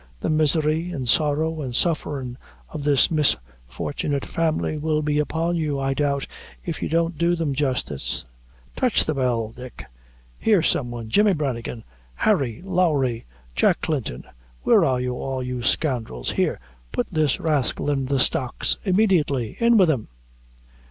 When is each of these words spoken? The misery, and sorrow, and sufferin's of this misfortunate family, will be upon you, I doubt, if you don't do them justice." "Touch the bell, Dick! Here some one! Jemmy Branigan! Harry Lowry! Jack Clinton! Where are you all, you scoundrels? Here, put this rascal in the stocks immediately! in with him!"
The 0.19 0.31
misery, 0.31 0.89
and 0.89 1.07
sorrow, 1.07 1.61
and 1.61 1.75
sufferin's 1.75 2.37
of 2.69 2.83
this 2.83 3.11
misfortunate 3.11 4.25
family, 4.25 4.75
will 4.79 5.03
be 5.03 5.19
upon 5.19 5.57
you, 5.57 5.79
I 5.79 5.93
doubt, 5.93 6.25
if 6.65 6.81
you 6.81 6.89
don't 6.89 7.19
do 7.19 7.35
them 7.35 7.53
justice." 7.53 8.25
"Touch 8.75 9.05
the 9.05 9.13
bell, 9.13 9.51
Dick! 9.51 9.85
Here 10.39 10.63
some 10.63 10.89
one! 10.89 11.09
Jemmy 11.11 11.33
Branigan! 11.33 11.83
Harry 12.15 12.63
Lowry! 12.65 13.25
Jack 13.55 13.81
Clinton! 13.81 14.23
Where 14.63 14.83
are 14.83 14.99
you 14.99 15.17
all, 15.19 15.43
you 15.43 15.61
scoundrels? 15.61 16.31
Here, 16.31 16.59
put 16.91 17.05
this 17.11 17.39
rascal 17.39 17.87
in 17.91 18.07
the 18.07 18.19
stocks 18.19 18.77
immediately! 18.83 19.55
in 19.59 19.77
with 19.77 19.91
him!" 19.91 20.07